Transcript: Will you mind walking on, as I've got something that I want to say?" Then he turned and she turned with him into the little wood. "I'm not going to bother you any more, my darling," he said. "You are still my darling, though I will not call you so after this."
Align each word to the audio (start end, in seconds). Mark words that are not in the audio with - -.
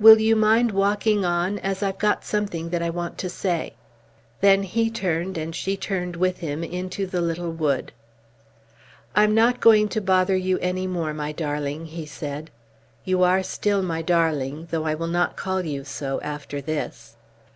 Will 0.00 0.18
you 0.20 0.34
mind 0.34 0.72
walking 0.72 1.24
on, 1.24 1.60
as 1.60 1.80
I've 1.80 1.98
got 1.98 2.24
something 2.24 2.70
that 2.70 2.82
I 2.82 2.90
want 2.90 3.18
to 3.18 3.28
say?" 3.30 3.74
Then 4.40 4.64
he 4.64 4.90
turned 4.90 5.38
and 5.38 5.54
she 5.54 5.76
turned 5.76 6.16
with 6.16 6.38
him 6.38 6.64
into 6.64 7.06
the 7.06 7.20
little 7.20 7.52
wood. 7.52 7.92
"I'm 9.14 9.32
not 9.32 9.60
going 9.60 9.88
to 9.90 10.00
bother 10.00 10.34
you 10.34 10.58
any 10.58 10.88
more, 10.88 11.14
my 11.14 11.30
darling," 11.30 11.86
he 11.86 12.04
said. 12.04 12.50
"You 13.04 13.22
are 13.22 13.44
still 13.44 13.80
my 13.80 14.02
darling, 14.02 14.66
though 14.72 14.86
I 14.86 14.96
will 14.96 15.06
not 15.06 15.36
call 15.36 15.64
you 15.64 15.84
so 15.84 16.20
after 16.20 16.60
this." 16.60 17.14